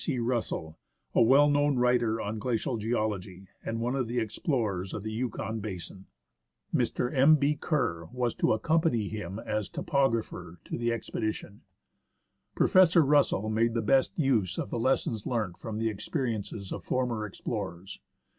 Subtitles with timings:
[0.03, 0.17] C.
[0.17, 0.79] Russell,
[1.13, 5.59] a well known writer on glacial geology, and one of the explorers of the Yukon
[5.59, 6.07] basin.
[6.73, 7.13] Mr.
[7.15, 7.35] M.
[7.35, 7.53] B.
[7.53, 11.61] Kerr was to accompany him as topographer to the expedition.
[12.55, 17.23] Professor Russell made the best use of the lessons learnt from the experiences of former
[17.23, 17.99] explorers.